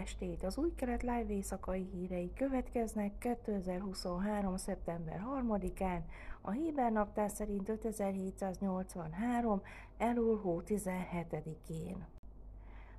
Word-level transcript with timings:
estét! 0.00 0.42
Az 0.42 0.58
új 0.58 0.74
keret 0.74 1.02
live 1.02 1.26
éjszakai 1.28 1.88
hírei 1.92 2.32
következnek 2.34 3.18
2023. 3.18 4.56
szeptember 4.56 5.22
3-án, 5.42 6.00
a 6.40 6.50
Héber 6.50 6.92
naptár 6.92 7.30
szerint 7.30 7.68
5783. 7.68 9.62
elul 9.98 10.40
hó 10.42 10.62
17-én. 10.66 12.06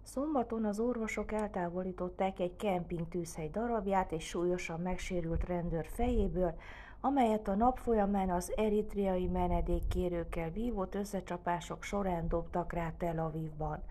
Szombaton 0.04 0.65
az 0.65 0.79
orvosok 0.79 1.32
eltávolították 1.32 2.39
egy 2.39 2.55
kemping 2.55 3.07
tűzhely 3.07 3.49
darabját 3.49 4.11
és 4.11 4.27
súlyosan 4.27 4.79
megsérült 4.79 5.47
rendőr 5.47 5.88
fejéből, 5.88 6.55
amelyet 6.99 7.47
a 7.47 7.55
nap 7.55 7.77
folyamán 7.77 8.29
az 8.29 8.54
eritriai 8.55 9.27
menedékkérőkkel 9.27 10.49
vívott 10.49 10.95
összecsapások 10.95 11.83
során 11.83 12.27
dobtak 12.27 12.73
rá 12.73 12.93
Tel 12.97 13.20
Avivban. 13.20 13.83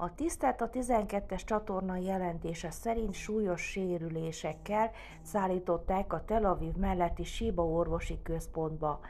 A 0.00 0.14
tisztelt 0.14 0.60
a 0.60 0.70
12-es 0.70 1.44
csatorna 1.44 1.96
jelentése 1.96 2.70
szerint 2.70 3.14
súlyos 3.14 3.60
sérülésekkel 3.60 4.90
szállították 5.22 6.12
a 6.12 6.24
Tel 6.24 6.44
Aviv 6.44 6.74
melletti 6.74 7.24
Siba 7.24 7.64
orvosi 7.64 8.18
központba. 8.22 9.00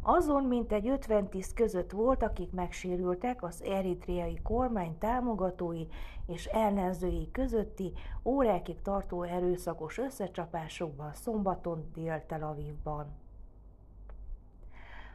Azon 0.00 0.44
mintegy 0.44 0.88
50 0.88 1.28
tiszt 1.28 1.54
között 1.54 1.90
volt, 1.90 2.22
akik 2.22 2.52
megsérültek 2.52 3.42
az 3.42 3.62
eritriai 3.62 4.40
kormány 4.42 4.98
támogatói 4.98 5.86
és 6.26 6.46
ellenzői 6.46 7.30
közötti 7.32 7.92
órákig 8.24 8.82
tartó 8.82 9.22
erőszakos 9.22 9.98
összecsapásokban 9.98 11.14
szombaton 11.14 11.90
Dél-Tel 11.94 12.42
Avivban. 12.42 13.21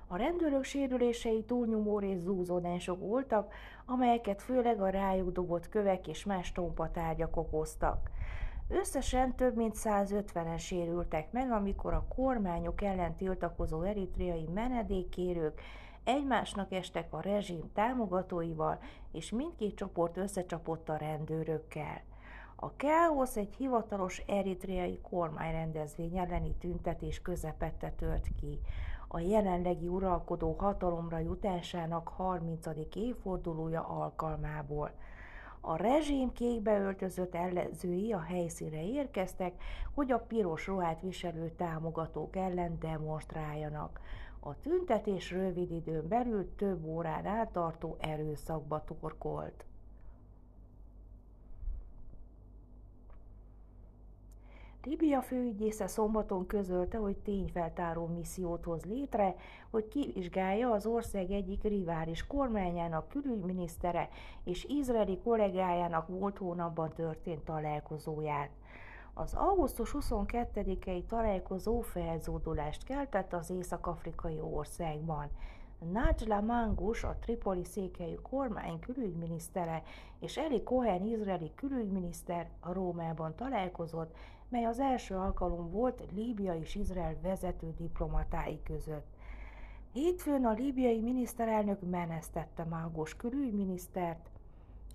A 0.09 0.17
rendőrök 0.17 0.63
sérülései 0.63 1.43
túlnyomó 1.43 1.99
rész 1.99 2.19
zúzódások 2.19 2.99
voltak, 2.99 3.53
amelyeket 3.85 4.41
főleg 4.41 4.81
a 4.81 4.89
rájuk 4.89 5.31
dobott 5.31 5.69
kövek 5.69 6.07
és 6.07 6.25
más 6.25 6.51
tompa 6.51 6.91
tárgyak 6.91 7.37
okoztak. 7.37 8.09
Összesen 8.69 9.35
több 9.35 9.55
mint 9.55 9.75
150-en 9.77 10.59
sérültek 10.59 11.31
meg, 11.31 11.51
amikor 11.51 11.93
a 11.93 12.05
kormányok 12.15 12.81
ellen 12.81 13.15
tiltakozó 13.15 13.81
eritreai 13.81 14.47
menedékkérők 14.53 15.61
egymásnak 16.03 16.71
estek 16.71 17.13
a 17.13 17.21
rezsim 17.21 17.71
támogatóival, 17.73 18.79
és 19.11 19.31
mindkét 19.31 19.75
csoport 19.75 20.17
összecsapott 20.17 20.89
a 20.89 20.97
rendőrökkel. 20.97 22.01
A 22.55 22.75
káosz 22.75 23.37
egy 23.37 23.55
hivatalos 23.57 24.23
eritreai 24.27 24.99
kormányrendezvény 25.01 26.17
elleni 26.17 26.55
tüntetés 26.59 27.21
közepette 27.21 27.93
tört 27.97 28.27
ki 28.39 28.59
a 29.07 29.19
jelenlegi 29.19 29.87
uralkodó 29.87 30.55
hatalomra 30.57 31.17
jutásának 31.19 32.07
30. 32.07 32.67
évfordulója 32.95 33.81
alkalmából. 33.81 34.91
A 35.61 35.75
rezsém 35.75 36.33
kékbe 36.33 36.79
öltözött 36.79 37.35
ellenzői 37.35 38.13
a 38.13 38.19
helyszínre 38.19 38.83
érkeztek, 38.83 39.53
hogy 39.93 40.11
a 40.11 40.19
piros 40.19 40.67
ruhát 40.67 41.01
viselő 41.01 41.49
támogatók 41.49 42.35
ellen 42.35 42.79
demonstráljanak. 42.79 43.99
A 44.39 44.59
tüntetés 44.59 45.31
rövid 45.31 45.71
időn 45.71 46.07
belül 46.07 46.55
több 46.55 46.85
órán 46.85 47.25
átartó 47.25 47.95
erőszakba 47.99 48.83
torkolt. 48.83 49.65
Libia 54.87 55.21
főügyésze 55.21 55.87
szombaton 55.87 56.45
közölte, 56.45 56.97
hogy 56.97 57.17
tényfeltáró 57.17 58.05
missziót 58.05 58.63
hoz 58.63 58.85
létre, 58.85 59.35
hogy 59.69 59.87
kivizsgálja 59.87 60.71
az 60.71 60.85
ország 60.85 61.31
egyik 61.31 61.63
rivális 61.63 62.27
kormányának 62.27 63.07
külügyminisztere 63.07 64.09
és 64.43 64.65
izraeli 64.65 65.17
kollégájának 65.23 66.07
múlt 66.07 66.37
hónapban 66.37 66.93
történt 66.93 67.43
találkozóját. 67.43 68.49
Az 69.13 69.33
augusztus 69.33 69.95
22-i 69.99 71.05
találkozó 71.05 71.79
felzódulást 71.79 72.83
keltett 72.83 73.33
az 73.33 73.49
észak-afrikai 73.49 74.39
országban. 74.39 75.29
Najla 75.91 76.41
Mangus, 76.41 77.03
a 77.03 77.17
Tripoli 77.19 77.63
székelyű 77.63 78.15
kormány 78.15 78.79
külügyminisztere, 78.79 79.83
és 80.19 80.37
Eli 80.37 80.63
Cohen, 80.63 81.05
izraeli 81.05 81.51
külügyminiszter 81.55 82.49
a 82.59 82.73
Rómában 82.73 83.35
találkozott, 83.35 84.15
mely 84.49 84.65
az 84.65 84.79
első 84.79 85.15
alkalom 85.15 85.71
volt 85.71 86.03
Líbia 86.11 86.53
és 86.53 86.75
Izrael 86.75 87.17
vezető 87.21 87.73
diplomatái 87.77 88.61
között. 88.63 89.07
Hétfőn 89.91 90.45
a 90.45 90.51
líbiai 90.51 90.99
miniszterelnök 90.99 91.89
menesztette 91.89 92.63
Mágos 92.63 93.15
külügyminisztert. 93.15 94.29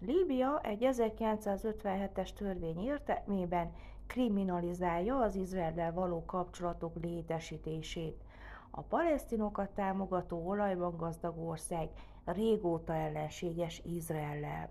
Líbia 0.01 0.61
egy 0.63 0.87
1957-es 0.91 2.33
törvény 2.33 2.79
értelmében 2.85 3.73
kriminalizálja 4.07 5.19
az 5.19 5.35
Izraellel 5.35 5.93
való 5.93 6.25
kapcsolatok 6.25 6.97
létesítését. 7.03 8.21
A 8.71 8.81
palesztinokat 8.81 9.71
támogató 9.71 10.49
olajban 10.49 10.97
gazdag 10.97 11.39
ország 11.39 11.89
régóta 12.25 12.95
ellenséges 12.95 13.83
Izraellel. 13.85 14.71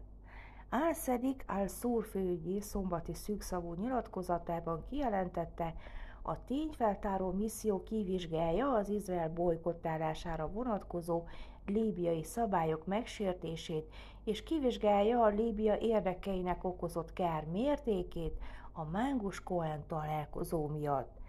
Al-Szedik 0.73 1.43
al-Szúr 1.47 2.05
főügyi 2.05 2.61
szombati 2.61 3.13
szűkszavú 3.13 3.73
nyilatkozatában 3.73 4.83
kijelentette, 4.89 5.73
a 6.21 6.43
tényfeltáró 6.43 7.31
misszió 7.31 7.83
kivizsgálja 7.83 8.73
az 8.73 8.89
Izrael 8.89 9.29
bolykottálására 9.29 10.47
vonatkozó 10.47 11.23
líbiai 11.65 12.23
szabályok 12.23 12.85
megsértését, 12.85 13.93
és 14.23 14.43
kivizsgálja 14.43 15.21
a 15.21 15.27
Líbia 15.27 15.77
érdekeinek 15.77 16.63
okozott 16.63 17.13
kár 17.13 17.45
mértékét 17.45 18.39
a 18.71 18.83
Mángus 18.83 19.43
Cohen 19.43 19.83
találkozó 19.87 20.67
miatt. 20.67 21.19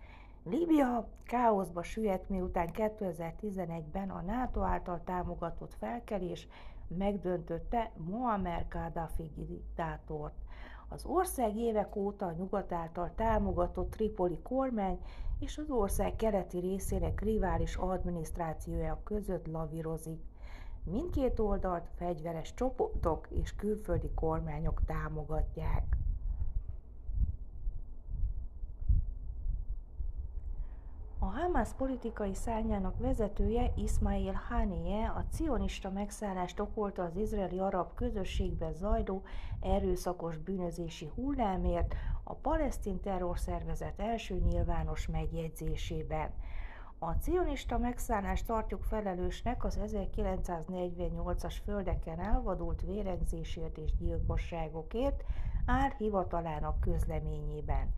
Líbia 0.45 1.09
káoszba 1.25 1.83
süllyedt, 1.83 2.29
miután 2.29 2.69
2011-ben 2.73 4.11
a 4.11 4.21
NATO 4.21 4.61
által 4.61 5.01
támogatott 5.05 5.75
felkelés 5.75 6.49
megdöntötte 6.97 7.91
Muammar 7.97 8.67
Gaddafi 8.69 9.31
diktátort. 9.35 10.35
Az 10.89 11.05
ország 11.05 11.57
évek 11.57 11.97
óta 11.97 12.27
a 12.27 12.33
nyugat 12.33 12.73
által 12.73 13.13
támogatott 13.15 13.91
Tripoli 13.91 14.39
kormány 14.43 14.99
és 15.39 15.59
az 15.59 15.71
ország 15.71 16.17
keleti 16.17 16.59
részének 16.59 17.21
rivális 17.21 17.77
adminisztrációja 17.77 19.01
között 19.05 19.47
lavírozik. 19.47 20.21
Mindkét 20.85 21.39
oldalt 21.39 21.89
fegyveres 21.95 22.55
csoportok 22.55 23.29
és 23.31 23.55
külföldi 23.55 24.11
kormányok 24.15 24.81
támogatják. 24.87 25.97
A 31.23 31.31
Hamas 31.31 31.69
politikai 31.77 32.35
szárnyának 32.35 32.99
vezetője 32.99 33.73
Ismail 33.77 34.33
Haniyeh 34.49 35.17
a 35.17 35.25
cionista 35.33 35.91
megszállást 35.91 36.61
okolta 36.61 37.03
az 37.03 37.17
izraeli 37.17 37.59
arab 37.59 37.95
közösségben 37.95 38.75
zajló 38.75 39.23
erőszakos 39.61 40.37
bűnözési 40.37 41.11
hullámért 41.15 41.95
a 42.25 42.35
palesztin 42.35 43.01
terrorszervezet 43.01 44.01
első 44.01 44.35
nyilvános 44.35 45.07
megjegyzésében. 45.07 46.31
A 46.99 47.13
cionista 47.13 47.79
megszállást 47.79 48.47
tartjuk 48.47 48.83
felelősnek 48.83 49.65
az 49.65 49.79
1948-as 49.83 51.57
földeken 51.65 52.21
elvadult 52.21 52.83
vérengzésért 52.83 53.79
és 53.79 53.97
gyilkosságokért 53.97 55.25
áll 55.67 55.91
hivatalának 55.99 56.81
közleményében. 56.81 57.95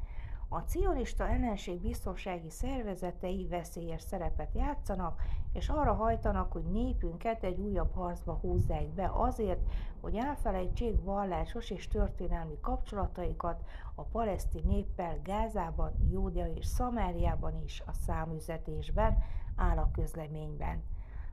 A 0.55 0.63
cionista 0.67 1.29
ellenség 1.29 1.81
biztonsági 1.81 2.51
szervezetei 2.51 3.47
veszélyes 3.47 4.03
szerepet 4.03 4.55
játszanak, 4.55 5.23
és 5.53 5.69
arra 5.69 5.93
hajtanak, 5.93 6.53
hogy 6.53 6.65
népünket 6.65 7.45
egy 7.45 7.59
újabb 7.59 7.95
harcba 7.95 8.33
húzzák 8.33 8.89
be 8.89 9.11
azért, 9.15 9.61
hogy 10.01 10.15
elfelejtsék 10.15 11.03
vallásos 11.03 11.71
és 11.71 11.89
történelmi 11.89 12.59
kapcsolataikat 12.61 13.65
a 13.95 14.03
palesztin 14.03 14.65
néppel 14.67 15.19
Gázában, 15.23 15.93
Júdia 16.11 16.47
és 16.47 16.67
Szamáriában 16.67 17.63
is 17.65 17.83
a 17.87 17.93
számüzetésben 17.93 19.19
áll 19.57 19.79
a 19.79 19.91
közleményben. 19.93 20.83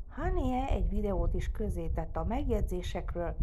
Hanie 0.09 0.67
egy 0.67 0.89
videót 0.89 1.33
is 1.33 1.51
közzétett 1.51 2.17
a 2.17 2.23
megjegyzésekről, 2.23 3.35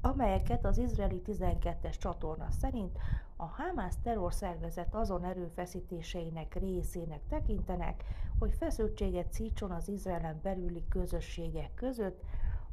amelyeket 0.00 0.64
az 0.64 0.78
izraeli 0.78 1.22
12-es 1.26 1.98
csatorna 1.98 2.50
szerint 2.50 2.98
a 3.36 3.44
Hamász 3.44 3.96
terrorszervezet 4.02 4.94
azon 4.94 5.24
erőfeszítéseinek 5.24 6.54
részének 6.54 7.20
tekintenek, 7.28 8.04
hogy 8.38 8.54
feszültséget 8.58 9.32
szítson 9.32 9.70
az 9.70 9.88
Izraelen 9.88 10.40
belüli 10.42 10.84
közösségek 10.88 11.74
között, 11.74 12.22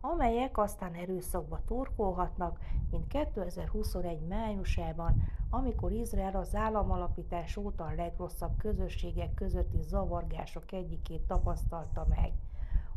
amelyek 0.02 0.58
aztán 0.58 0.94
erőszakba 0.94 1.62
torkolhatnak, 1.68 2.60
mint 2.92 3.08
2021 3.08 4.28
májusában, 4.28 5.24
amikor 5.50 5.92
Izrael 5.92 6.36
az 6.36 6.56
államalapítás 6.56 7.58
óta 7.58 7.84
a 7.84 7.94
legrosszabb 7.96 8.58
közösségek 8.58 9.34
közötti 9.34 9.82
zavargások 9.82 10.72
egyikét 10.72 11.22
tapasztalta 11.22 12.06
meg. 12.10 12.32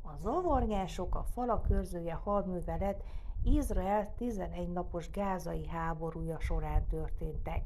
A 0.03 0.17
zavargások 0.21 1.15
a 1.15 1.27
falakörzője 1.35 2.15
hadművelet 2.15 3.03
Izrael 3.45 4.15
11 4.17 4.69
napos 4.69 5.11
gázai 5.11 5.67
háborúja 5.67 6.41
során 6.41 6.87
történtek. 6.87 7.63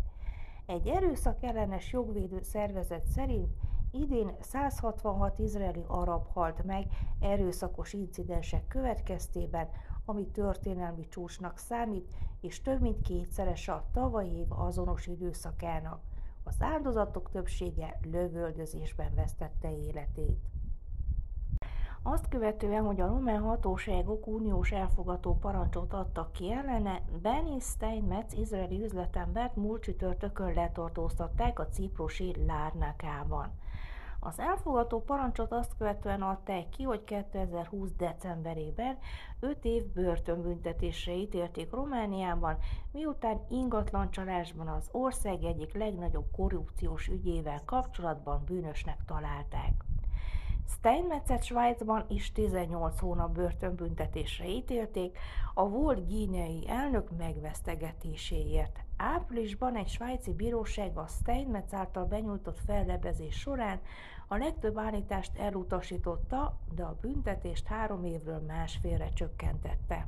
Egy 0.67 0.87
erőszak 0.87 1.43
ellenes 1.43 1.93
jogvédő 1.93 2.43
szervezet 2.43 3.06
szerint 3.06 3.49
idén 3.91 4.35
166 4.41 5.38
izraeli 5.38 5.85
arab 5.87 6.26
halt 6.32 6.65
meg 6.65 6.87
erőszakos 7.21 7.93
incidensek 7.93 8.67
következtében, 8.69 9.69
ami 10.05 10.26
történelmi 10.26 11.09
csúcsnak 11.09 11.59
számít, 11.59 12.15
és 12.41 12.62
több 12.62 12.81
mint 12.81 13.03
kétszeres 13.03 13.69
a 13.69 13.85
tavalyi 13.93 14.37
év 14.37 14.53
azonos 14.53 15.06
időszakának. 15.06 16.00
Az 16.43 16.56
áldozatok 16.59 17.31
többsége 17.31 17.99
lövöldözésben 18.03 19.15
vesztette 19.15 19.76
életét. 19.76 20.54
Azt 22.06 22.29
követően, 22.29 22.85
hogy 22.85 23.01
a 23.01 23.06
román 23.06 23.43
hatóságok 23.43 24.27
uniós 24.27 24.71
elfogató 24.73 25.39
parancsot 25.39 25.93
adtak 25.93 26.33
ki 26.33 26.53
ellene, 26.53 27.03
Benny 27.23 27.59
Steinmetz 27.59 28.33
izraeli 28.33 28.83
üzletembert 28.83 29.56
múlt 29.56 29.83
csütörtökön 29.83 30.53
letartóztatták 30.55 31.59
a 31.59 31.69
ciprusi 31.69 32.35
Lárnákában. 32.47 33.53
Az 34.21 34.39
elfogató 34.39 35.01
parancsot 35.01 35.53
azt 35.53 35.77
követően 35.79 36.23
adták 36.23 36.69
ki, 36.69 36.83
hogy 36.83 37.05
2020. 37.05 37.91
decemberében 37.97 38.99
5 39.41 39.65
év 39.65 39.85
börtönbüntetésre 39.93 41.12
ítélték 41.12 41.71
Romániában, 41.71 42.57
miután 42.93 43.41
ingatlan 43.49 44.11
csalásban 44.11 44.69
az 44.69 44.89
ország 44.93 45.45
egyik 45.45 45.75
legnagyobb 45.75 46.31
korrupciós 46.37 47.09
ügyével 47.09 47.62
kapcsolatban 47.65 48.45
bűnösnek 48.45 49.05
találták. 49.07 49.85
Steinmetzet 50.69 51.44
Svájcban 51.44 52.05
is 52.08 52.32
18 52.32 53.00
hónap 53.00 53.34
börtönbüntetésre 53.34 54.49
ítélték 54.49 55.19
a 55.55 55.69
volt 55.69 56.08
gínei 56.08 56.64
elnök 56.69 57.11
megvesztegetéséért. 57.16 58.84
Áprilisban 58.96 59.76
egy 59.76 59.88
svájci 59.88 60.32
bíróság 60.32 60.96
a 60.96 61.06
Steinmetz 61.06 61.75
által 61.75 62.05
benyújtott 62.05 62.58
fellebezés 62.66 63.38
során 63.38 63.81
a 64.28 64.37
legtöbb 64.37 64.78
állítást 64.78 65.38
elutasította, 65.38 66.58
de 66.75 66.82
a 66.82 66.99
büntetést 67.00 67.66
három 67.66 68.05
évről 68.05 68.40
másfélre 68.46 69.08
csökkentette. 69.08 70.06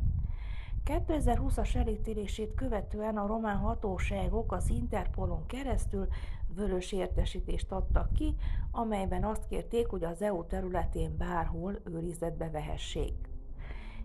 2020-as 0.84 1.76
elítélését 1.76 2.54
követően 2.54 3.16
a 3.16 3.26
román 3.26 3.56
hatóságok 3.56 4.52
az 4.52 4.68
Interpolon 4.68 5.46
keresztül 5.46 6.08
vörös 6.56 6.92
értesítést 6.92 7.72
adtak 7.72 8.12
ki, 8.12 8.34
amelyben 8.70 9.24
azt 9.24 9.46
kérték, 9.48 9.86
hogy 9.86 10.04
az 10.04 10.22
EU 10.22 10.44
területén 10.44 11.16
bárhol 11.16 11.78
őrizetbe 11.84 12.50
vehessék. 12.50 13.14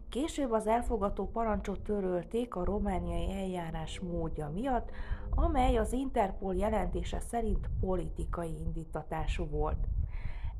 Később 0.09 0.51
az 0.51 0.68
elfogató 0.68 1.27
parancsot 1.27 1.80
törölték 1.80 2.56
a 2.56 2.65
romániai 2.65 3.31
eljárás 3.31 4.00
módja 4.00 4.50
miatt, 4.50 4.89
amely 5.30 5.77
az 5.77 5.94
Interpol 5.94 6.56
jelentése 6.56 7.19
szerint 7.19 7.69
politikai 7.80 8.59
indítatású 8.65 9.45
volt. 9.45 9.88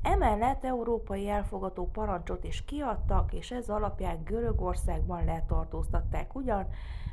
Emellett 0.02 0.64
európai 0.64 1.28
elfogató 1.28 1.90
parancsot 1.90 2.44
is 2.44 2.64
kiadtak, 2.64 3.32
és 3.32 3.50
ez 3.50 3.68
alapján 3.68 4.24
Görögországban 4.24 5.24
letartóztatták 5.24 6.34
ugyan, 6.34 6.66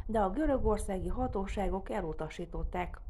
de 0.06 0.20
a 0.20 0.30
görögországi 0.30 1.08
hatóságok 1.08 1.90
elutasították 1.90 3.02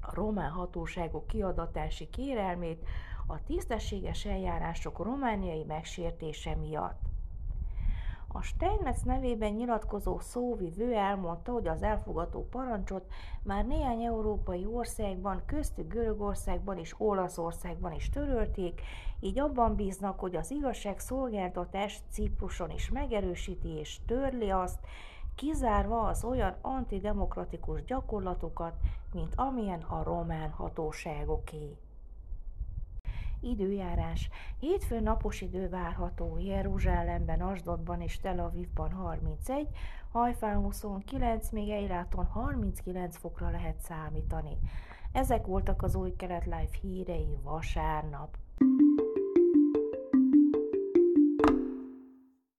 a 0.00 0.14
román 0.14 0.50
hatóságok 0.50 1.26
kiadatási 1.26 2.08
kérelmét 2.10 2.86
a 3.26 3.42
tisztességes 3.42 4.24
eljárások 4.24 4.98
romániai 4.98 5.64
megsértése 5.64 6.56
miatt. 6.56 7.00
A 8.32 8.42
Steinmetz 8.42 9.02
nevében 9.02 9.52
nyilatkozó 9.52 10.18
szóvivő 10.18 10.94
elmondta, 10.94 11.52
hogy 11.52 11.68
az 11.68 11.82
elfogató 11.82 12.48
parancsot 12.50 13.12
már 13.42 13.66
néhány 13.66 14.02
európai 14.02 14.66
országban, 14.66 15.42
köztük 15.46 15.92
Görögországban 15.92 16.78
és 16.78 16.94
Olaszországban 16.98 17.92
is 17.92 18.10
törölték, 18.10 18.80
így 19.20 19.38
abban 19.38 19.74
bíznak, 19.74 20.20
hogy 20.20 20.36
az 20.36 20.50
igazságszolgáltatás 20.50 21.98
Cipruson 22.10 22.70
is 22.70 22.90
megerősíti 22.90 23.68
és 23.68 23.98
törli 24.06 24.50
azt, 24.50 24.78
kizárva 25.34 26.00
az 26.06 26.24
olyan 26.24 26.56
antidemokratikus 26.60 27.84
gyakorlatokat, 27.84 28.74
mint 29.12 29.34
amilyen 29.34 29.80
a 29.80 30.02
román 30.02 30.50
hatóságoké. 30.50 31.76
Időjárás. 33.40 34.30
Hétfőn 34.58 35.02
napos 35.02 35.40
idő 35.40 35.68
várható 35.68 36.38
Jeruzsálemben, 36.38 37.40
Asdodban 37.40 38.00
és 38.00 38.20
Tel 38.20 38.38
Avivban 38.38 38.92
31, 38.92 39.68
Hajfán 40.12 40.56
29, 40.56 41.50
még 41.50 41.70
Eiláton 41.70 42.24
39 42.24 43.16
fokra 43.16 43.50
lehet 43.50 43.80
számítani. 43.80 44.58
Ezek 45.12 45.46
voltak 45.46 45.82
az 45.82 45.94
új 45.94 46.16
kelet 46.16 46.44
live 46.44 46.78
hírei 46.80 47.38
vasárnap. 47.42 48.36